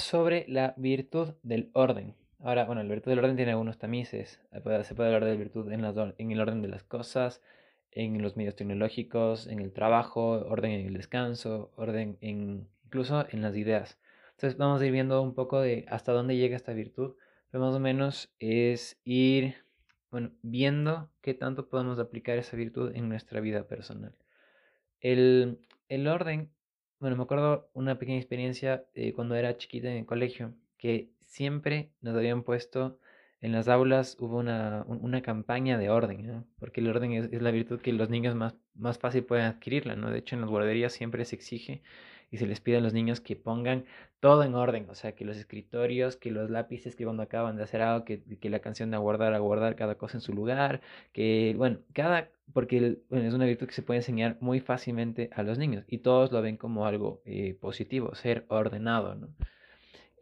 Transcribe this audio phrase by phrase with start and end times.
[0.00, 2.14] sobre la virtud del orden.
[2.40, 4.40] Ahora, bueno, la virtud del orden tiene algunos tamices.
[4.52, 4.60] Se
[4.94, 7.42] puede hablar de virtud en, en el orden de las cosas,
[7.92, 13.42] en los medios tecnológicos, en el trabajo, orden en el descanso, orden en, incluso en
[13.42, 13.98] las ideas.
[14.32, 17.14] Entonces vamos a ir viendo un poco de hasta dónde llega esta virtud,
[17.50, 19.56] pero más o menos es ir
[20.10, 24.14] bueno, viendo qué tanto podemos aplicar esa virtud en nuestra vida personal.
[25.00, 26.50] El, el orden,
[27.00, 31.90] bueno, me acuerdo una pequeña experiencia eh, cuando era chiquita en el colegio, que siempre
[32.00, 32.98] nos habían puesto
[33.40, 37.50] en las aulas hubo una, una campaña de orden, porque el orden es, es, la
[37.50, 40.10] virtud que los niños más, más fácil pueden adquirirla, ¿no?
[40.10, 41.82] De hecho, en las guarderías siempre se exige
[42.30, 43.84] y se les pide a los niños que pongan
[44.20, 47.62] todo en orden, o sea, que los escritorios, que los lápices que cuando acaban de
[47.64, 50.80] hacer algo, que, que la canción de aguardar, aguardar cada cosa en su lugar,
[51.12, 55.58] que, bueno, cada, porque es una virtud que se puede enseñar muy fácilmente a los
[55.58, 59.28] niños y todos lo ven como algo eh, positivo, ser ordenado, ¿no?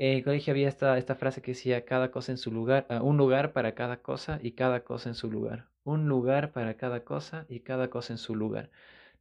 [0.01, 3.05] En el colegio había esta, esta frase que decía cada cosa en su lugar, uh,
[3.05, 5.67] un lugar para cada cosa y cada cosa en su lugar.
[5.83, 8.71] Un lugar para cada cosa y cada cosa en su lugar.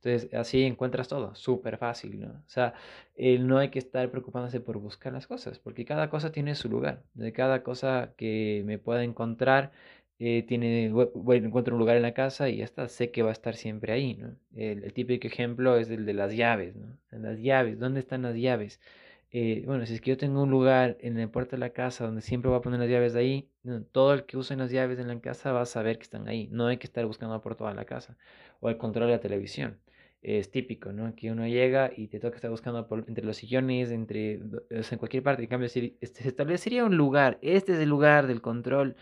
[0.01, 2.27] Entonces, así encuentras todo, súper fácil, ¿no?
[2.29, 2.73] O sea,
[3.39, 7.03] no hay que estar preocupándose por buscar las cosas, porque cada cosa tiene su lugar.
[7.13, 9.71] De cada cosa que me pueda encontrar,
[10.19, 13.29] eh, tiene, bueno, encuentro un lugar en la casa y ya está, sé que va
[13.29, 14.35] a estar siempre ahí, ¿no?
[14.55, 16.97] El, típico ejemplo es el de las llaves, ¿no?
[17.11, 18.79] Las llaves, ¿dónde están las llaves?
[19.31, 22.05] Eh, bueno, si es que yo tengo un lugar en la puerta de la casa
[22.05, 23.49] donde siempre voy a poner las llaves de ahí,
[23.91, 26.47] todo el que use las llaves en la casa va a saber que están ahí.
[26.51, 28.17] No hay que estar buscando por toda la casa.
[28.61, 29.77] O el control de la televisión
[30.21, 31.15] es típico, ¿no?
[31.15, 34.95] Que uno llega y te toca estar buscando por, entre los sillones, entre, o sea,
[34.95, 35.43] en cualquier parte.
[35.43, 38.95] En cambio, si este, se establecería un lugar, este es el lugar del control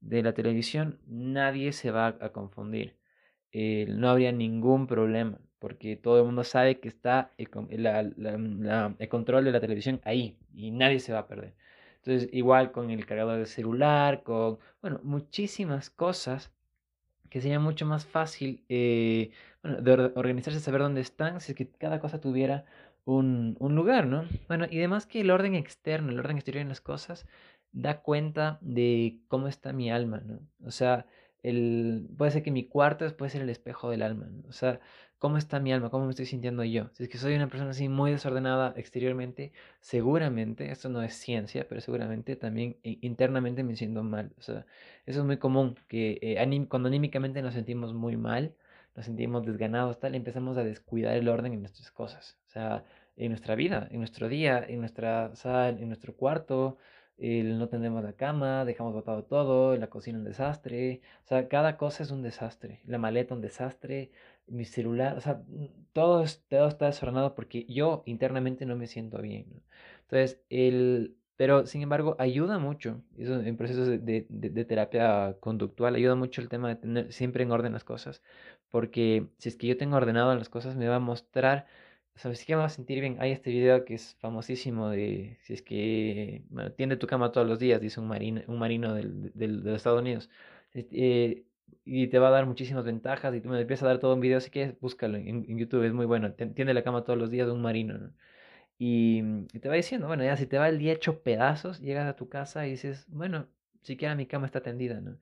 [0.00, 2.96] de la televisión, nadie se va a confundir.
[3.52, 7.86] Eh, no habría ningún problema, porque todo el mundo sabe que está el,
[8.98, 11.54] el control de la televisión ahí y nadie se va a perder.
[11.96, 16.52] Entonces, igual con el cargador de celular, con, bueno, muchísimas cosas
[17.28, 19.30] que sería mucho más fácil eh,
[19.62, 22.64] bueno, de organizarse, saber dónde están, si es que cada cosa tuviera
[23.04, 24.24] un, un, lugar, ¿no?
[24.48, 27.26] Bueno, y además que el orden externo, el orden exterior en las cosas,
[27.72, 30.40] da cuenta de cómo está mi alma, ¿no?
[30.64, 31.06] O sea,
[31.42, 34.48] el, puede ser que mi cuarto puede ser el espejo del alma, ¿no?
[34.48, 34.80] O sea,
[35.18, 36.88] cómo está mi alma, cómo me estoy sintiendo yo.
[36.94, 41.66] Si es que soy una persona así muy desordenada exteriormente, seguramente, esto no es ciencia,
[41.68, 44.32] pero seguramente también internamente me siento mal.
[44.38, 44.66] O sea,
[45.06, 48.54] eso es muy común, que eh, cuando anímicamente nos sentimos muy mal,
[48.94, 52.38] nos sentimos desganados, tal, empezamos a descuidar el orden en nuestras cosas.
[52.48, 52.84] O sea,
[53.16, 56.78] en nuestra vida, en nuestro día, en nuestra sala, en nuestro cuarto,
[57.20, 62.02] no tenemos la cama, dejamos botado todo, la cocina un desastre, o sea, cada cosa
[62.02, 64.10] es un desastre, la maleta un desastre,
[64.46, 65.42] mi celular, o sea,
[65.92, 69.62] todo, todo está desordenado porque yo internamente no me siento bien.
[70.02, 75.94] Entonces, el, pero sin embargo, ayuda mucho, eso en procesos de, de, de, terapia conductual,
[75.94, 78.22] ayuda mucho el tema de tener siempre en orden las cosas,
[78.70, 81.66] porque si es que yo tengo ordenado las cosas, me va a mostrar
[82.20, 83.16] ¿Sabes qué me va a sentir bien?
[83.20, 87.46] Hay este video que es famosísimo de si es que bueno, tiende tu cama todos
[87.48, 90.28] los días, dice un marino, un marino del, del, de los Estados Unidos.
[90.74, 91.44] Eh,
[91.84, 94.20] y te va a dar muchísimas ventajas y tú me empiezas a dar todo un
[94.20, 96.32] video, así que búscalo en, YouTube, es muy bueno.
[96.34, 97.96] Tiende la cama todos los días de un marino.
[97.98, 98.12] ¿no?
[98.78, 102.06] Y, y, te va diciendo, bueno, ya si te va el día hecho pedazos, llegas
[102.08, 103.48] a tu casa y dices, bueno,
[103.82, 105.18] siquiera mi cama está tendida, ¿no?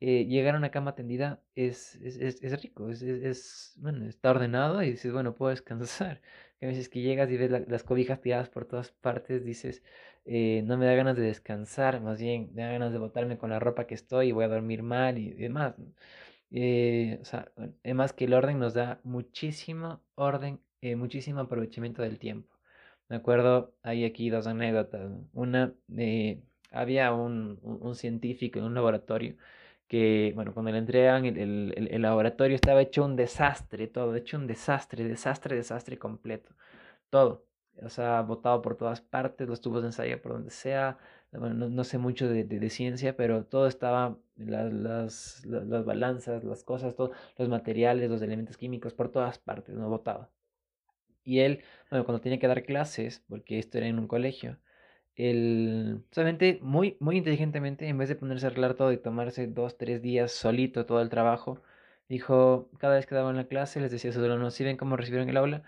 [0.00, 4.82] Eh, llegar a una cama tendida es, es, es, es rico, es, bueno, está ordenado
[4.82, 6.20] y dices, bueno, puedo descansar.
[6.62, 9.82] A veces que llegas y ves las cobijas tiradas por todas partes, dices,
[10.26, 13.48] eh, no me da ganas de descansar, más bien me da ganas de botarme con
[13.50, 15.74] la ropa que estoy y voy a dormir mal y demás.
[16.50, 17.50] Eh, o sea,
[17.84, 22.54] además que el orden nos da muchísimo orden, eh, muchísimo aprovechamiento del tiempo.
[23.08, 25.10] Me acuerdo, hay aquí dos anécdotas.
[25.32, 25.74] Una,
[26.70, 29.36] había un, un, un científico en un laboratorio
[29.90, 34.36] que, bueno, cuando le entregan el, el, el, laboratorio estaba hecho un desastre, todo, hecho
[34.38, 36.54] un desastre, desastre, desastre completo,
[37.10, 37.46] todo,
[37.82, 40.98] o sea, botado por todas partes, los tubos de ensayo por donde sea,
[41.32, 45.84] bueno, no, no sé mucho de, de, de, ciencia, pero todo estaba, las, las, las,
[45.84, 50.30] balanzas, las cosas, todos los materiales, los elementos químicos, por todas partes, no botado.
[51.24, 54.58] Y él, bueno, cuando tenía que dar clases, porque esto era en un colegio,
[55.16, 59.76] el, solamente muy, muy inteligentemente, en vez de ponerse a arreglar todo y tomarse dos,
[59.76, 61.62] tres días solito todo el trabajo,
[62.08, 64.76] dijo, cada vez que daba en la clase, les decía a sus alumnos, si ven
[64.76, 65.62] cómo recibieron el aula,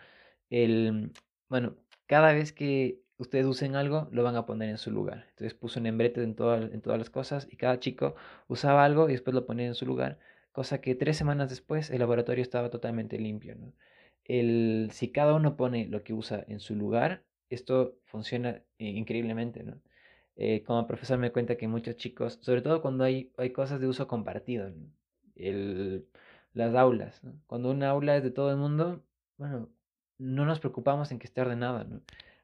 [0.50, 1.12] el,
[1.48, 5.26] bueno, cada vez que ustedes usen algo, lo van a poner en su lugar.
[5.30, 8.14] Entonces puso un embrete en, en todas las cosas y cada chico
[8.48, 10.18] usaba algo y después lo ponía en su lugar,
[10.52, 13.56] cosa que tres semanas después el laboratorio estaba totalmente limpio.
[14.24, 17.24] El, si cada uno pone lo que usa en su lugar,
[17.54, 19.80] esto funciona increíblemente, ¿no?
[20.36, 23.86] Eh, como profesor me cuenta que muchos chicos, sobre todo cuando hay, hay cosas de
[23.86, 24.72] uso compartido,
[25.36, 26.06] el,
[26.54, 29.02] las aulas, cuando una aula es de todo el mundo,
[29.36, 29.68] bueno,
[30.18, 31.86] no nos preocupamos en que esté ordenada.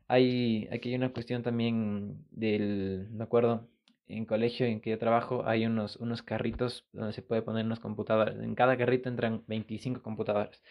[0.09, 3.69] Hay, aquí hay una cuestión también del, me acuerdo,
[4.09, 7.81] en colegio en que yo trabajo hay unos, unos carritos donde se puede poner unos
[7.81, 8.37] computadores.
[8.39, 10.63] En cada carrito entran 25 computadores.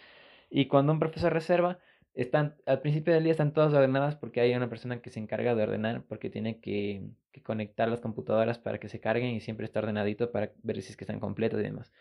[0.49, 1.79] Y cuando un profesor reserva,
[2.17, 5.53] están, al principio del día están todas ordenadas porque hay una persona que se encarga
[5.53, 9.65] de ordenar porque tiene que, que, conectar las computadoras para que se carguen y siempre
[9.65, 11.91] está ordenadito para ver si es que están completas y demás.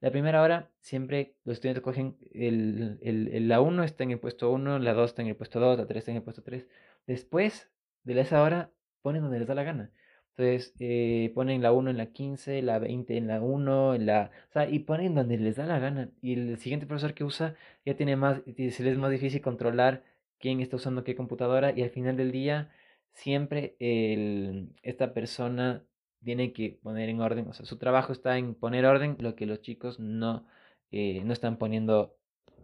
[0.00, 4.50] La primera hora siempre los estudiantes cogen el, el, la 1 está en el puesto
[4.52, 6.68] 1, la 2 está en el puesto 2, la 3 está en el puesto 3.
[7.06, 7.70] Después
[8.02, 8.70] de esa hora
[9.00, 9.90] ponen donde les da la gana.
[10.36, 14.30] Entonces eh, ponen la 1 en la 15, la 20 en la 1, en la,
[14.50, 16.10] o sea, y ponen donde les da la gana.
[16.22, 17.54] Y el siguiente profesor que usa
[17.84, 20.02] ya tiene más, se les es más difícil controlar
[20.38, 22.70] quién está usando qué computadora y al final del día
[23.12, 25.84] siempre el, esta persona
[26.24, 29.46] tiene que poner en orden, o sea, su trabajo está en poner orden, lo que
[29.46, 30.46] los chicos no,
[30.90, 32.16] eh, no están poniendo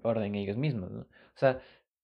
[0.03, 0.91] orden ellos mismos.
[0.93, 1.07] O
[1.37, 1.61] sea,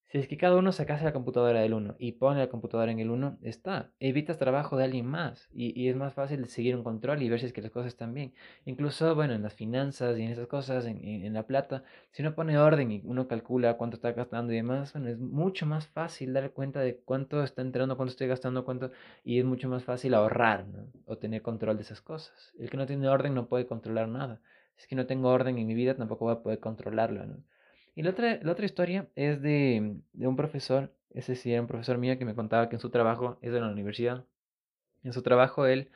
[0.09, 3.01] si es que cada uno sacase la computadora del uno y pone la computadora en
[3.01, 3.91] el uno, está.
[3.99, 7.41] Evitas trabajo de alguien más y, y, es más fácil seguir un control y ver
[7.41, 8.33] si es que las cosas están bien.
[8.67, 11.83] Incluso, bueno, en las finanzas y en esas cosas, en, en, la plata,
[12.13, 15.67] si uno pone orden y uno calcula cuánto está gastando y demás, bueno, es mucho
[15.67, 18.93] más fácil dar cuenta de cuánto está entrando, cuánto estoy gastando, cuánto,
[19.25, 20.87] y es mucho más fácil ahorrar ¿no?
[21.07, 22.53] o tener control de esas cosas.
[22.59, 24.41] El que no tiene orden no puede controlar nada.
[24.77, 27.27] Si es que no tengo orden en mi vida, tampoco voy a poder controlarlo.
[27.27, 27.37] ¿no?
[27.97, 31.67] Y la otra, la otra historia es de, de, un profesor, ese sí era un
[31.67, 34.25] profesor mío que me contaba que en su trabajo, es de la universidad,
[35.03, 35.91] en su trabajo él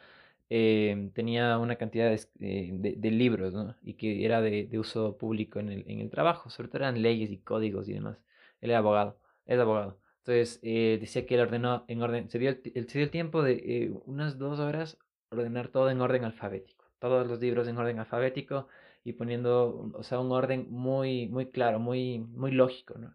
[0.50, 3.54] eh, tenía una cantidad de, eh, de, libros.
[3.82, 7.02] Y que era de, de uso público en el, en el, trabajo, sobre todo eran
[7.02, 8.18] leyes y códigos y demás.
[8.60, 9.98] Él era abogado, es abogado.
[10.20, 13.42] Entonces eh, decía que él ordenó en orden, se dio el, se dio el tiempo
[13.42, 14.98] de unas dos horas
[15.30, 18.68] ordenar todo en orden alfabético, todos los libros en orden alfabético
[19.10, 23.14] y poniendo, o sea, un orden muy, muy claro, muy, muy lógico, ¿no?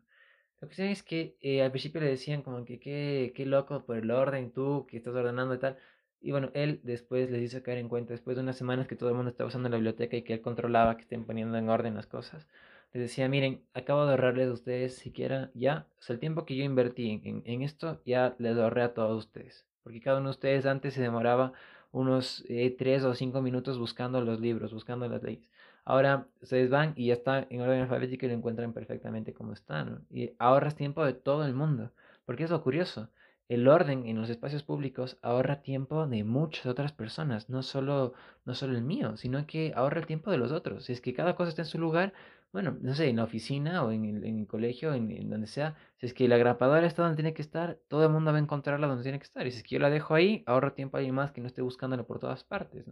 [0.62, 3.86] Lo que sé es que eh, al principio le decían como que qué, qué loco
[3.86, 5.78] por el orden, tú que estás ordenando y tal.
[6.22, 9.10] Y bueno, él después les hizo caer en cuenta, después de unas semanas que todo
[9.10, 11.96] el mundo estaba usando la biblioteca y que él controlaba que estén poniendo en orden
[11.96, 12.48] las cosas,
[12.94, 16.56] les decía, miren, acabo de ahorrarles a ustedes siquiera ya, o sea, el tiempo que
[16.56, 19.66] yo invertí en, en, esto, ya les ahorré a todos ustedes.
[19.84, 21.54] Porque cada uno de ustedes antes se demoraba
[21.92, 25.48] unos eh, tres o cinco minutos buscando los libros, buscando las leyes.
[25.86, 29.84] Ahora ustedes van y ya está en orden alfabético y lo encuentran perfectamente como está,
[29.86, 30.02] ¿no?
[30.10, 31.92] Y ahorras tiempo de todo el mundo.
[32.26, 33.10] Porque es lo curioso.
[33.48, 38.14] El orden en los espacios públicos ahorra tiempo de muchas otras personas, no solo,
[38.44, 40.86] no solo el mío, sino que ahorra el tiempo de los otros.
[40.86, 42.14] Si es que cada cosa está en su lugar,
[42.52, 45.46] bueno, no sé, en la oficina o en el, en el colegio, en, en, donde
[45.46, 48.38] sea, si es que la grapadora está donde tiene que estar, todo el mundo va
[48.38, 49.46] a encontrarla donde tiene que estar.
[49.46, 51.48] Y si es que yo la dejo ahí, ahorro tiempo a alguien más que no
[51.48, 52.86] esté buscándola por todas partes.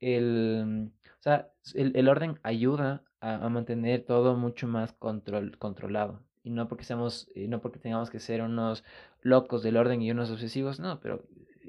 [0.00, 6.22] El, o sea, el, el orden ayuda a, a, mantener todo mucho más control, controlado.
[6.42, 8.84] Y no porque seamos, eh, no porque tengamos que ser unos
[9.22, 11.24] locos del orden y unos obsesivos, no, pero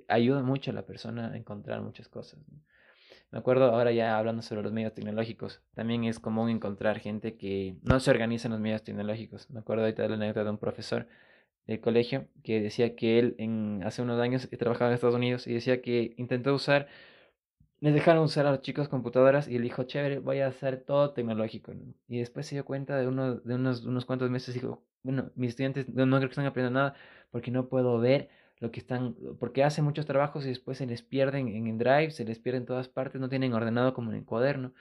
[0.07, 2.39] ayuda mucho a la persona a encontrar muchas cosas.
[3.31, 7.77] Me acuerdo ahora ya hablando sobre los medios tecnológicos, también es común encontrar gente que
[7.83, 9.49] no se organiza en los medios tecnológicos.
[9.49, 11.07] Me acuerdo ahorita de la anécdota de un profesor
[11.67, 15.53] del colegio que decía que él en, hace unos años trabajaba en Estados Unidos y
[15.53, 16.87] decía que intentó usar
[17.79, 21.11] les dejaron usar a los chicos computadoras y él dijo, chévere, voy a hacer todo
[21.13, 21.73] tecnológico.
[21.73, 21.93] ¿no?
[22.07, 25.31] Y después se dio cuenta de, uno, de unos, unos cuantos meses y dijo, bueno,
[25.35, 26.95] mis estudiantes no, creo que están aprendiendo nada
[27.31, 28.29] porque no puedo ver
[28.59, 32.11] lo que están, porque hacen muchos trabajos y después se les pierden en el drive,
[32.11, 34.73] se les pierden en todas partes, no tienen ordenado como en el cuaderno.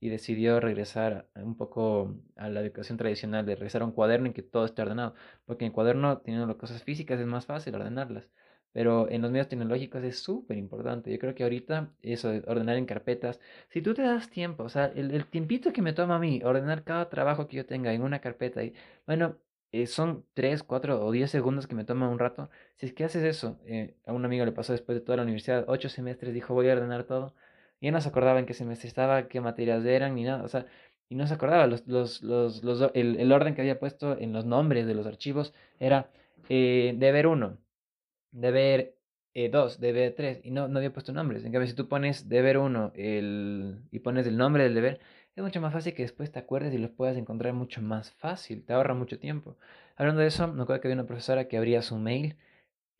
[0.00, 4.32] Y decidió regresar un poco a la educación tradicional, de regresar a un cuaderno en
[4.32, 5.14] que todo esté ordenado.
[5.44, 8.28] Porque en el cuaderno, teniendo las cosas físicas, es más fácil ordenarlas.
[8.72, 11.10] Pero en los medios tecnológicos es súper importante.
[11.12, 14.68] Yo creo que ahorita eso de ordenar en carpetas, si tú te das tiempo, o
[14.68, 17.92] sea, el, el, tiempito que me toma a mí ordenar cada trabajo que yo tenga
[17.92, 18.74] en una carpeta, y
[19.06, 19.36] bueno,
[19.72, 22.50] eh, son 3, 4 o 10 segundos que me toma un rato.
[22.76, 25.22] Si es que haces eso, eh, a un amigo le pasó después de toda la
[25.24, 27.34] universidad, 8 semestres, dijo voy a ordenar todo.
[27.80, 30.44] Y no se acordaba en qué semestre estaba, qué materias eran, ni nada.
[30.44, 30.66] O sea,
[31.08, 31.66] y no se acordaba.
[31.66, 35.06] Los, los, los, los el, el, orden que había puesto en los nombres de los
[35.06, 36.10] archivos era
[36.48, 37.58] eh, deber 1
[38.32, 38.96] deber
[39.34, 41.44] 2, eh, deber 3, y no, no había puesto nombres.
[41.44, 45.00] En cambio, si tú pones deber 1 el, y pones el nombre del deber,
[45.34, 48.64] es mucho más fácil que después te acuerdes y los puedas encontrar mucho más fácil,
[48.64, 49.56] te ahorra mucho tiempo.
[49.96, 52.36] Hablando de eso, me acuerdo que había una profesora que abría su mail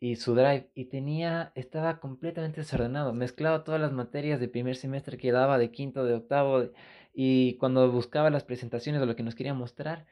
[0.00, 5.18] y su drive y tenía, estaba completamente desordenado, mezclado todas las materias de primer semestre
[5.18, 6.70] que daba, de quinto, de octavo,
[7.14, 10.06] y cuando buscaba las presentaciones de lo que nos quería mostrar,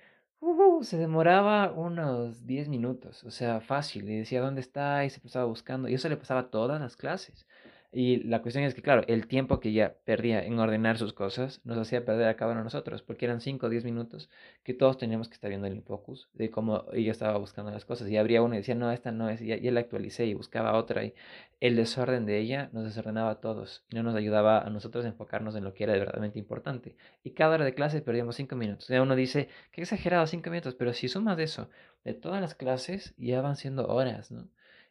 [0.80, 4.08] uh, se demoraba unos 10 minutos, o sea, fácil.
[4.10, 5.04] Y decía, ¿dónde está?
[5.04, 5.88] Y se pasaba buscando.
[5.88, 7.46] Y eso le pasaba a todas las clases.
[7.92, 11.61] Y la cuestión es que, claro, el tiempo que ya perdía en ordenar sus cosas
[11.64, 14.30] nos hacía perder a cada uno de nosotros, porque eran 5 o 10 minutos
[14.62, 18.09] que todos teníamos que estar viendo el focus de cómo ella estaba buscando las cosas.
[18.09, 20.76] Y habría uno y decía, no, esta no es, y ya, la actualicé y buscaba
[20.76, 21.04] otra.
[21.04, 21.14] Y
[21.59, 25.09] el desorden de ella nos desordenaba a todos y no nos ayudaba a nosotros a
[25.09, 26.94] enfocarnos en lo que era verdaderamente importante.
[27.25, 28.88] Y cada hora de clase perdíamos 5 minutos.
[28.88, 31.68] Y uno dice, qué exagerado, 5 minutos, pero si sumas eso,
[32.04, 34.49] de todas las clases, ya van siendo horas, ¿no?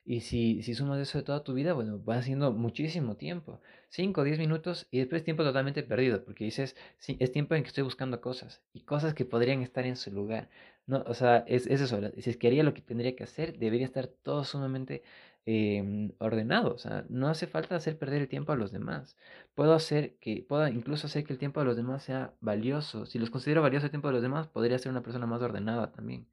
[0.10, 3.62] Y si, si sumas eso de toda tu vida, bueno, va siendo muchísimo tiempo.
[3.90, 7.62] 5 o 10 minutos y después tiempo totalmente perdido, porque dices, sí, es tiempo en
[7.62, 10.50] que estoy buscando cosas y cosas que podrían estar en su lugar.
[10.88, 12.00] No, o sea, es, es eso.
[12.18, 15.04] Si es que haría lo que tendría que hacer, debería estar todo sumamente
[15.46, 16.74] em, ordenado.
[16.74, 19.16] O sea, no hace falta hacer perder el tiempo a los demás.
[19.54, 23.06] Puedo hacer que, puedo incluso hacer que el tiempo de los demás sea valioso.
[23.06, 25.92] Si los considero valioso el tiempo de los demás, podría ser una persona más ordenada
[25.92, 26.26] también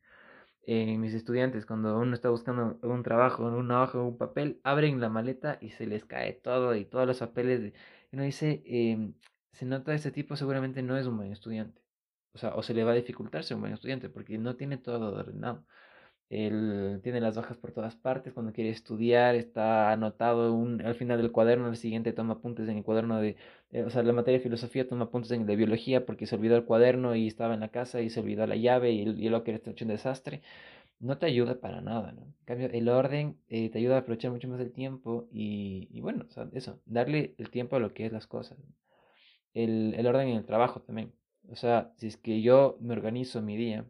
[0.67, 5.09] eh, mis estudiantes, cuando uno está buscando un trabajo, una hoja un papel, abren la
[5.09, 7.63] maleta y se les cae todo y todos los papeles.
[7.63, 7.75] De,
[8.13, 9.15] uno dice, em,
[9.53, 11.83] se nota ese tipo seguramente no es un buen estudiante.
[12.33, 14.77] O sea, o se le va a dificultar ser un buen estudiante porque no tiene
[14.79, 15.65] todo ordenado.
[16.29, 21.19] Él tiene las hojas por todas partes, cuando quiere estudiar está anotado un, al final
[21.19, 23.37] del cuaderno, el siguiente toma apuntes en el cuaderno de,
[23.71, 26.35] eh, o sea, la materia de filosofía toma apuntes en el de biología porque se
[26.35, 29.29] olvidó el cuaderno y estaba en la casa y se olvidó la llave y, y
[29.29, 30.43] lo que era hecho un desastre.
[31.01, 32.23] No te ayuda para nada, ¿no?
[32.23, 36.27] En cambio, el orden eh, te ayuda a aprovechar mucho más el tiempo y, bueno,
[36.55, 38.59] eso, darle el tiempo a lo que es las cosas.
[39.55, 41.13] El, el orden en el trabajo también.
[41.49, 43.85] O sea, si es que yo me organizo mi día,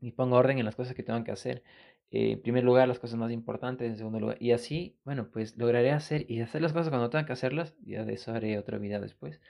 [0.00, 1.62] y pongo orden en las cosas que tengo que hacer.
[2.10, 4.36] Eh, en primer lugar, las cosas más importantes, en segundo lugar.
[4.40, 7.74] Y así, bueno, pues lograré hacer y hacer las cosas cuando tenga que hacerlas.
[7.84, 9.40] Ya de eso haré otro video después,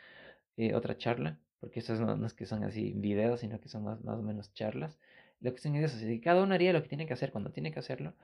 [0.57, 3.85] eh, otra charla, porque estas no, no, es que son así videos, sino que son
[3.85, 4.99] más, más o menos charlas.
[5.41, 7.51] Lo que son es eso, si cada uno haría lo que tiene que hacer cuando
[7.53, 8.15] tiene que hacerlo,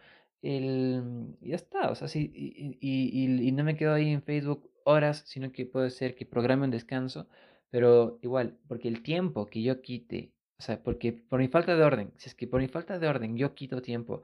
[0.42, 4.70] el, ya está, o sea, sí, y, y, y no me quedo ahí en Facebook
[4.84, 7.28] horas, sino que puede ser que programe un descanso,
[7.70, 11.82] pero igual, porque el tiempo que yo quite o sea, porque por mi falta de
[11.82, 14.22] orden, si es que por mi falta de orden yo quito tiempo,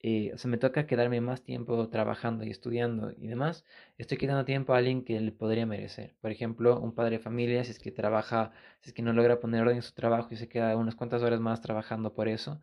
[0.00, 3.64] eh, o sea, me toca quedarme más tiempo trabajando y estudiando y demás,
[3.98, 6.14] estoy quitando tiempo a alguien que le podría merecer.
[6.20, 9.40] Por ejemplo, un padre de familia, si es que trabaja, si es que no logra
[9.40, 12.60] poner orden en su trabajo y se queda unas cuantas horas más trabajando por eso,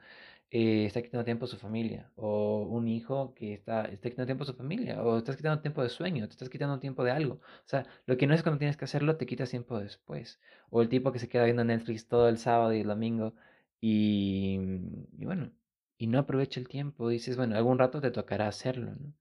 [0.51, 4.44] eh, está quitando tiempo a su familia, o un hijo que está, está quitando tiempo
[4.44, 7.36] a su familia, o estás quitando tiempo de sueño, te estás quitando tiempo de algo.
[7.36, 10.39] O sea, lo que no es cuando tienes que hacerlo, te quitas tiempo después.
[10.70, 13.34] O el tipo que se queda viendo Netflix todo el sábado y el domingo
[13.80, 14.60] y,
[15.18, 15.51] y bueno,
[15.98, 19.13] y no aprovecha el tiempo, dices, bueno, algún rato te tocará hacerlo, ¿no?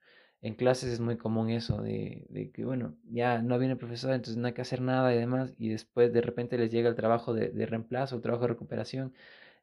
[0.43, 4.13] En clases es muy común eso de, de, que, bueno, ya no viene el profesor,
[4.13, 6.95] entonces no hay que hacer nada y demás, y después de repente les llega el
[6.95, 9.15] trabajo de, de reemplazo, el trabajo de recuperación,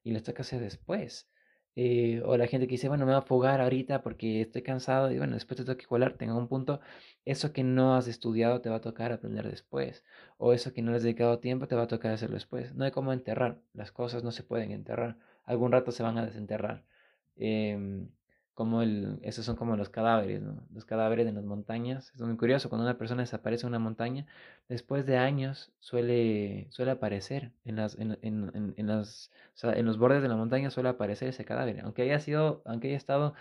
[0.03, 1.29] y les toca hacer después.
[1.75, 5.11] Eh, o la gente que dice, bueno, me voy a fugar ahorita porque estoy cansado
[5.11, 6.79] y bueno, después te toca igualar, tenga un punto,
[7.25, 10.03] eso que no has estudiado te va a tocar aprender después,
[10.37, 12.75] o eso que no le has dedicado tiempo te va a tocar hacerlo después.
[12.75, 16.25] No hay cómo enterrar, las cosas no se pueden enterrar, algún rato se van a
[16.25, 16.85] desenterrar.
[17.37, 18.07] Eh,
[18.53, 20.63] como el, esos son como los cadáveres, ¿no?
[20.74, 22.12] Los cadáveres en las montañas.
[22.15, 24.25] Es muy curioso, cuando una persona desaparece en una montaña,
[24.69, 29.86] después de años suele, suele aparecer en las, en, en, en, las, o sea, en
[29.86, 31.81] los bordes de la montaña suele aparecer ese cadáver.
[31.81, 33.33] Aunque haya sido, aunque haya estado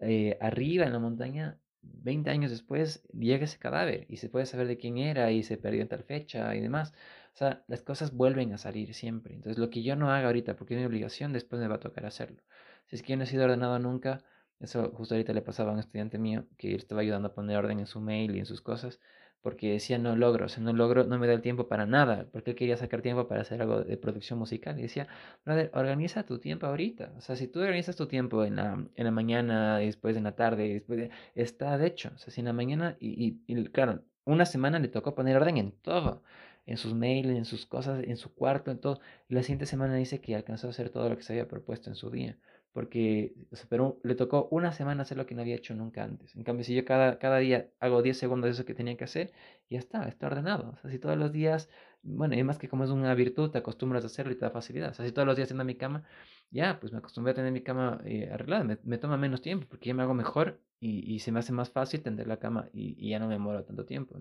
[0.00, 4.66] eh, arriba en la montaña, 20 años después llega ese cadáver y se puede saber
[4.66, 6.92] de quién era y se perdió en tal fecha y demás.
[7.34, 9.34] O sea, las cosas vuelven a salir siempre.
[9.34, 11.80] Entonces, lo que yo no haga ahorita porque es mi obligación, después me va a
[11.80, 12.42] tocar hacerlo.
[12.86, 14.22] Si es que yo no he sido ordenado nunca,
[14.60, 17.80] eso justo ahorita le pasaba a un estudiante mío que estaba ayudando a poner orden
[17.80, 19.00] en su mail y en sus cosas,
[19.42, 22.28] porque decía no logro, o sea, no logro, no me da el tiempo para nada,
[22.32, 24.78] porque él quería sacar tiempo para hacer algo de producción musical.
[24.78, 25.08] Y decía,
[25.44, 27.12] brother, organiza tu tiempo ahorita.
[27.16, 30.36] O sea, si tú organizas tu tiempo en la, en la mañana, después en la
[30.36, 32.10] tarde, después de, está de hecho.
[32.14, 35.36] O sea, si en la mañana, y, y, y claro, una semana le tocó poner
[35.36, 36.22] orden en todo
[36.66, 39.00] en sus mails, en sus cosas, en su cuarto, en todo.
[39.28, 41.90] Y la siguiente semana dice que alcanzó a hacer todo lo que se había propuesto
[41.90, 42.38] en su día
[42.72, 43.34] porque
[43.68, 46.36] pero le tocó una semana hacer lo que no había hecho nunca antes.
[46.36, 49.04] En cambio, si yo cada, cada día hago 10 segundos de eso que tenía que
[49.04, 49.32] hacer,
[49.68, 50.70] ya está, está ordenado.
[50.70, 51.68] O sea, si todos los días,
[52.02, 54.50] bueno, y más que como es una virtud, te acostumbras a hacerlo y te da
[54.50, 54.90] facilidad.
[54.90, 56.04] O sea, si todos los días tengo mi cama,
[56.50, 58.64] ya, pues me acostumbré a tener mi cama eh, arreglada.
[58.84, 61.70] Me, toma menos tiempo porque ya me hago mejor y, y se me hace más
[61.70, 64.16] fácil tender la cama y, ya no me muero tanto tiempo.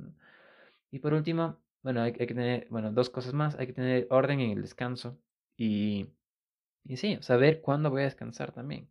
[0.91, 3.55] Y por último, bueno, hay, hay que tener, bueno, dos cosas más.
[3.59, 5.19] Hay que tener orden en el descanso
[5.57, 6.07] y
[6.89, 8.89] y sí, saber cuándo voy a descansar también.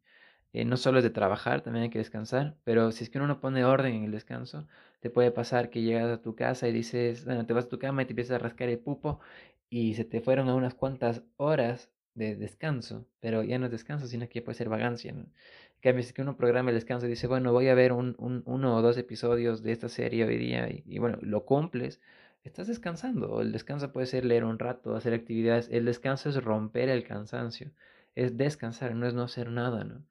[0.53, 3.27] Eh, no solo es de trabajar, también hay que descansar, pero si es que uno
[3.29, 4.67] no pone orden en el descanso,
[5.01, 7.79] te puede pasar que llegas a tu casa y dices, bueno, te vas a tu
[7.79, 9.21] cama y te empiezas a rascar el pupo
[9.71, 14.07] y se te fueron a unas cuantas horas de descanso, pero ya no es descanso,
[14.07, 15.13] sino que puede ser vagancia.
[15.13, 15.27] ¿no?
[15.81, 18.17] Que a veces que uno programa el descanso y dice, bueno, voy a ver un,
[18.19, 22.01] un, uno o dos episodios de esta serie hoy día y, y, bueno, lo cumples,
[22.45, 23.41] estás descansando.
[23.41, 25.69] El descanso puede ser leer un rato, hacer actividades.
[25.71, 27.71] El descanso es romper el cansancio,
[28.15, 30.05] es descansar, no es no hacer nada, ¿no?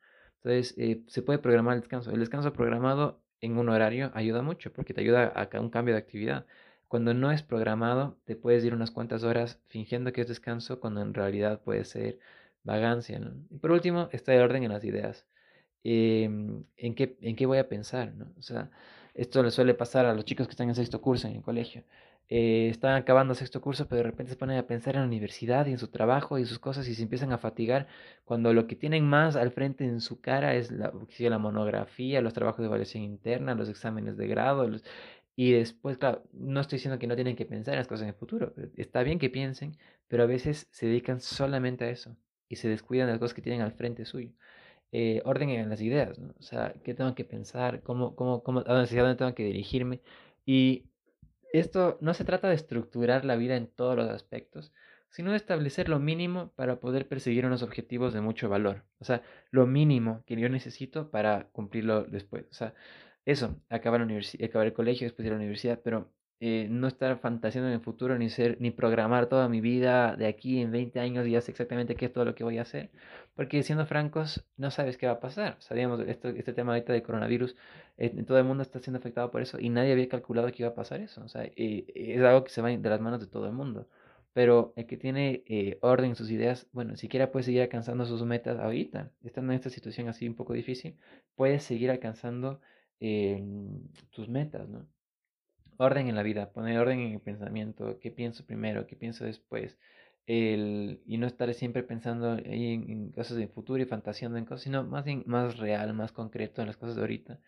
[0.44, 2.12] Entonces, eh, se puede programar el descanso.
[2.12, 6.00] El descanso programado en un horario ayuda mucho porque te ayuda a un cambio de
[6.00, 6.46] actividad.
[6.88, 11.02] Cuando no es programado, te puedes ir unas cuantas horas fingiendo que es descanso cuando
[11.02, 12.20] en realidad puede ser
[12.64, 13.20] vagancia.
[13.50, 15.26] Y por último, está el orden en las ideas.
[15.84, 18.14] Em, ¿en, qué, ¿En qué voy a pensar?
[18.38, 18.72] O sea,
[19.14, 21.84] esto le suele pasar a los chicos que están en sexto curso en el colegio.
[22.30, 25.66] Eh, están acabando sexto curso, pero de repente se ponen a pensar en la universidad
[25.66, 27.88] y en su trabajo y sus cosas y se empiezan a fatigar
[28.26, 32.34] cuando lo que tienen más al frente en su cara es la, la monografía, los
[32.34, 34.84] trabajos de evaluación interna, los exámenes de grado, los,
[35.38, 38.10] y después, claro, no estoy diciendo que no tienen que pensar en las cosas en
[38.10, 38.54] el futuro.
[38.76, 42.18] Está bien que piensen, pero a veces se dedican solamente a eso
[42.50, 44.32] y se descuidan de las cosas que tienen al frente suyo.
[44.92, 46.34] Eh, orden en las ideas, ¿no?
[46.40, 50.02] O sea, qué tengo que pensar, cómo, cómo, cómo, a dónde tengo que dirigirme.
[50.46, 50.86] Y
[51.54, 54.74] esto no se trata de estructurar la vida en todos los aspectos,
[55.10, 58.86] sino de establecer lo mínimo para poder perseguir unos objetivos de mucho valor.
[59.00, 62.46] O sea, lo mínimo que yo necesito para cumplirlo después.
[62.52, 62.74] O sea,
[63.26, 67.18] eso, acabar, la acabar el colegio, después ir a la universidad, pero eh, no estar
[67.18, 71.00] fantaseando en el futuro, ni ser, ni programar toda mi vida de aquí en 20
[71.00, 72.92] años y ya sé exactamente qué es todo lo que voy a hacer.
[73.36, 75.56] Porque siendo francos, no sabes qué va a pasar.
[75.60, 77.56] Sabíamos este tema ahorita de coronavirus,
[77.98, 80.70] eh, todo el mundo está siendo afectado por eso y nadie había calculado que iba
[80.70, 81.24] a pasar eso.
[81.24, 83.88] O sea, eh, es algo que se va de las manos de todo el mundo.
[84.34, 85.44] Pero el que tiene
[85.82, 89.12] orden en sus ideas, bueno, siquiera puede seguir alcanzando sus metas ahorita.
[89.24, 90.96] Estando en esta situación así un poco difícil,
[91.36, 92.62] puede seguir alcanzando
[94.12, 94.86] tus metas, ¿no?
[95.78, 99.78] Orden en la vida, poner orden en el pensamiento, qué pienso primero, qué pienso después,
[100.26, 104.84] el, y no estar siempre pensando en, cosas del futuro y fantaseando en cosas, sino
[104.84, 107.40] más más real, más concreto en las cosas de ahorita.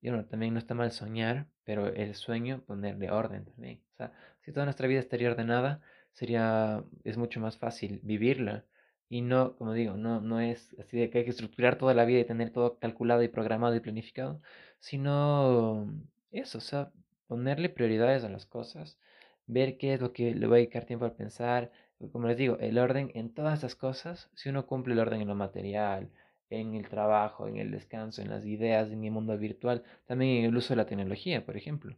[0.00, 3.82] Y bueno, también no está mal soñar, pero el sueño ponerle orden también.
[3.94, 5.80] O sea, si toda nuestra vida estaría ordenada,
[6.12, 8.64] sería, es mucho más fácil vivirla
[9.12, 12.06] y no, como digo, no, no es así de que hay que estructurar toda la
[12.06, 14.40] vida y tener todo calculado y programado y planificado,
[14.78, 15.86] sino
[16.30, 16.90] eso, o sea,
[17.32, 18.98] ponerle prioridades a las cosas,
[19.46, 21.70] ver qué es lo que le va a dedicar tiempo a pensar,
[22.12, 25.28] como les digo, el orden en todas esas cosas, si uno cumple el orden en
[25.28, 26.10] lo material,
[26.50, 30.50] en el trabajo, en el descanso, en las ideas, en el mundo virtual, también en
[30.50, 31.96] el uso de la tecnología, por ejemplo.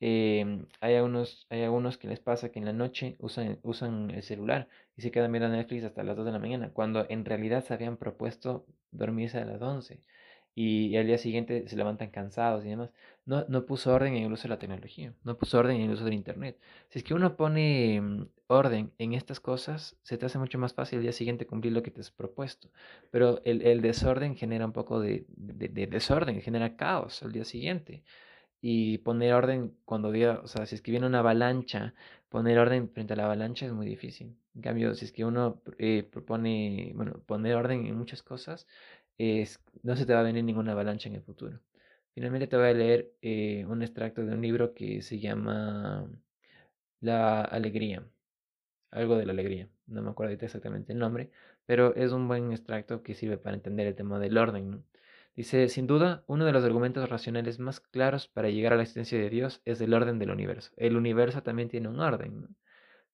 [0.00, 4.22] Em, hay, algunos, hay algunos que les pasa que en la noche usan, usan el
[4.22, 4.68] celular
[4.98, 7.72] y se quedan mirando Netflix hasta las 2 de la mañana, cuando en realidad se
[7.72, 10.02] habían propuesto dormirse a las 11
[10.54, 12.90] y, al día siguiente se levantan cansados y demás.
[13.26, 15.90] No, no puso orden en el uso de la tecnología, no puso orden en el
[15.92, 16.58] uso del Internet.
[16.90, 20.74] Si es que uno pone mm, orden en estas cosas, se te hace mucho más
[20.74, 22.68] fácil el día siguiente cumplir lo que te has propuesto.
[23.10, 27.44] Pero el, el desorden genera un poco de, de, de desorden, genera caos al día
[27.44, 28.04] siguiente
[28.66, 31.94] y poner orden cuando diga, o sea, si es que viene una avalancha,
[32.30, 34.38] poner orden frente a la avalancha es muy difícil.
[34.54, 38.66] En cambio, si es que uno eh, propone, bueno, poner orden en muchas cosas,
[39.18, 41.60] es, no se te va a venir ninguna avalancha en el futuro.
[42.14, 46.08] Finalmente te voy a leer eh, un extracto de un libro que se llama
[47.00, 48.02] La Alegría,
[48.90, 51.30] algo de la alegría, no me acuerdo exactamente el nombre,
[51.66, 54.70] pero es un buen extracto que sirve para entender el tema del orden.
[54.70, 54.84] ¿no?
[55.36, 59.18] Dice, sin duda, uno de los argumentos racionales más claros para llegar a la existencia
[59.18, 60.72] de Dios es el orden del universo.
[60.76, 62.56] El universo también tiene un orden.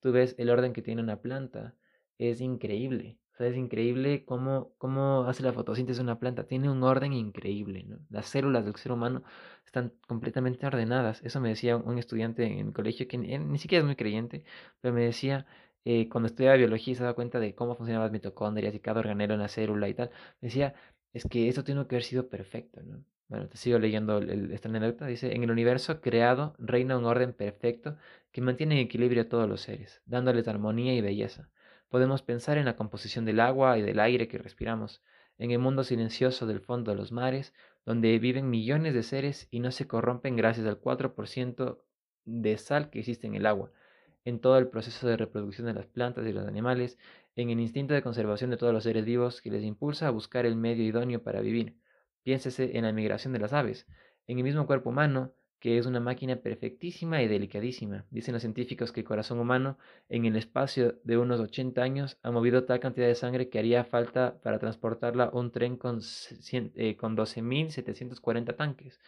[0.01, 1.75] Tú ves el orden que tiene una planta.
[2.19, 3.19] Es increíble.
[3.33, 6.47] O sea, es increíble cómo, cómo hace la fotosíntesis una planta.
[6.47, 7.85] Tiene un orden increíble.
[7.85, 7.99] ¿no?
[8.11, 9.23] Las células del ser humano
[9.65, 11.23] están completamente ordenadas.
[11.25, 14.45] Eso me decía un estudiante en el colegio que ni siquiera es muy creyente,
[14.83, 15.47] pero me decía,
[15.87, 19.35] eh, cuando estudiaba biología se daba cuenta de cómo funcionaban las mitocondrias y cada organelo
[19.35, 20.11] en la célula y tal,
[20.43, 20.75] decía,
[21.13, 23.05] es que esto tiene que haber sido perfecto, ¿no?
[23.29, 25.07] Bueno, te sigo leyendo el, esta anécdota.
[25.07, 27.97] Dice, en el universo creado reina un orden perfecto
[28.33, 31.49] que mantiene en equilibrio a todos los seres, dándoles armonía y belleza.
[31.89, 35.01] Podemos pensar en la composición del agua y del aire que respiramos,
[35.39, 37.55] en el mundo silencioso del fondo de los mares,
[37.87, 41.79] donde viven millones de seres y no se corrompen gracias al 4%
[42.25, 43.73] de sal que existe en el agua,
[44.25, 46.99] en todo el proceso de reproducción de las plantas y los animales,
[47.41, 50.47] en el instinto de conservación de todos los seres vivos que les impulsa a buscar
[50.47, 51.77] el medio idóneo para vivir.
[52.23, 53.87] Piénsese en la migración de las aves,
[54.27, 58.07] en el mismo cuerpo humano, que es una máquina perfectísima y delicadísima.
[58.11, 62.31] Dicen los científicos que el corazón humano, en el espacio de unos 80 años, ha
[62.31, 66.01] movido tal cantidad de sangre que haría falta para transportarla un tren con,
[66.53, 68.99] eh, con 12.740 tanques.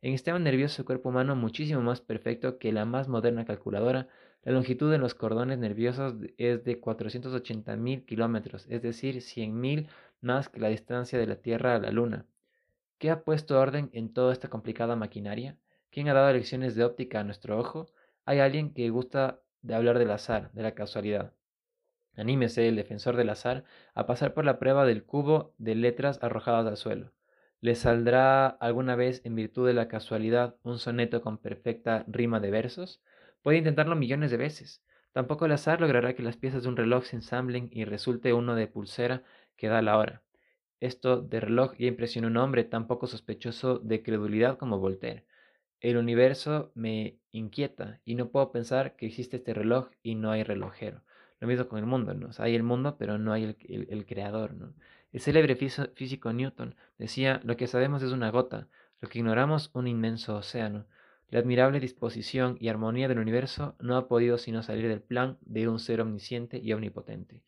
[0.00, 4.08] En sistema nervioso el cuerpo humano, muchísimo más perfecto que la más moderna calculadora,
[4.46, 9.88] La longitud de los cordones nerviosos es de 480.000 kilómetros, es decir, 100.000
[10.20, 12.26] más que la distancia de la Tierra a la Luna.
[12.98, 15.58] ¿Qué ha puesto orden en toda esta complicada maquinaria?
[15.90, 17.86] ¿Quién ha dado lecciones de óptica a nuestro ojo?
[18.24, 21.32] Hay alguien que gusta de hablar del azar, de la casualidad.
[22.14, 26.68] Anímese el defensor del azar a pasar por la prueba del cubo de letras arrojadas
[26.68, 27.12] al suelo.
[27.60, 32.52] ¿Le saldrá alguna vez, en virtud de la casualidad, un soneto con perfecta rima de
[32.52, 33.02] versos?
[33.46, 34.82] Puede intentarlo millones de veces.
[35.12, 38.56] Tampoco el azar logrará que las piezas de un reloj se ensamblen y resulte uno
[38.56, 39.22] de pulsera
[39.56, 40.24] que da la hora.
[40.80, 45.26] Esto de reloj ya impresionó a un hombre tan poco sospechoso de credulidad como Voltaire.
[45.78, 50.42] El universo me inquieta y no puedo pensar que existe este reloj y no hay
[50.42, 51.04] relojero.
[51.38, 52.30] Lo mismo con el mundo, ¿no?
[52.38, 54.74] hay el mundo, pero no hay el, creador, ¿no?
[55.12, 58.66] El célebre físico Newton decía, lo que sabemos es una gota,
[59.00, 60.86] lo que ignoramos un inmenso océano.
[61.30, 65.68] La admirable disposición y armonía del universo no ha podido sino salir del plan de
[65.68, 67.42] un ser omnisciente y omnipotente.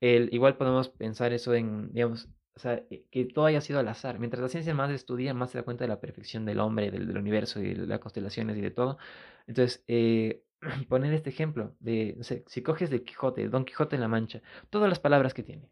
[0.00, 3.88] El, igual podemos pensar eso en, digamos, o sea, eh, que todo haya sido al
[3.88, 4.18] azar.
[4.18, 7.16] Mientras la ciencia más estudia, más se da cuenta de la perfección del hombre, del,
[7.16, 8.98] universo y de las constelaciones y de todo.
[9.46, 10.42] Entonces, eh,
[10.88, 15.00] poner este ejemplo de, si coges de Quijote, Don Quijote en la Mancha, todas las
[15.00, 15.68] palabras que tiene,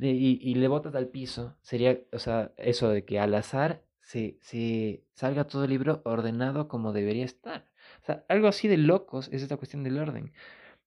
[0.00, 5.04] y, y, le botas al piso, sería, o sea, eso de que al azar se,
[5.14, 7.66] salga todo el libro ordenado como debería estar.
[8.02, 10.32] O sea, algo así de locos es esta cuestión del orden.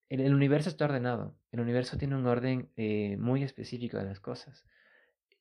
[0.10, 1.36] El, universo está ordenado.
[1.52, 4.66] El universo tiene un orden eh, muy específico de las cosas.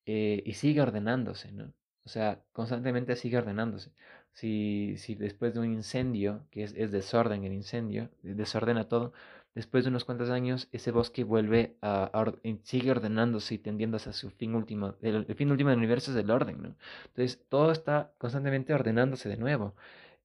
[0.07, 1.73] Eh, y sigue ordenándose, ¿no?
[2.05, 3.93] O sea, constantemente sigue ordenándose.
[4.33, 9.13] Si, si después de un incendio, que es, es desorden el incendio, desordena todo,
[9.57, 12.13] después de unos cuantos años, ese bosque vuelve a,
[12.63, 14.97] sigue ordenándose y tendiendo hacia su fin último.
[15.01, 16.77] El, fin último del universo es el orden, ¿no?
[17.07, 19.75] Entonces, todo está constantemente ordenándose de nuevo.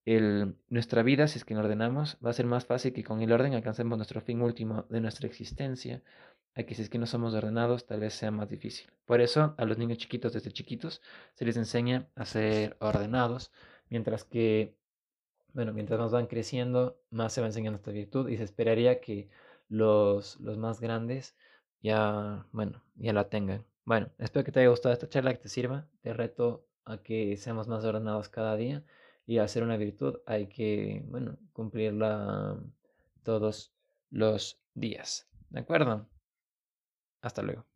[0.04, 3.22] El, nuestra vida, si es que la ordenamos, va a ser más fácil que con
[3.22, 6.04] el orden alcancemos nuestro fin último de nuestra existencia.
[6.54, 8.92] Aquí, si es que no somos ordenados, tal vez sea más difícil.
[9.06, 11.02] Por eso, a los niños chiquitos, desde chiquitos,
[11.36, 13.54] se les enseña a ser ordenados,
[13.90, 14.76] mientras que
[15.54, 19.30] bueno, mientras nos van creciendo, más se va enseñando esta virtud y se esperaría que
[19.70, 21.36] los, los más grandes
[21.82, 23.66] ya, bueno, ya la tengan.
[23.86, 25.88] Bueno, espero que te haya gustado esta charla, que te sirva.
[26.02, 28.84] Te reto a que seamos más ordenados cada día
[29.26, 32.60] y hacer una virtud hay que, bueno, cumplirla
[33.24, 33.74] todos
[34.10, 35.28] los días.
[35.50, 36.08] ¿De acuerdo?
[37.22, 37.71] Hasta luego.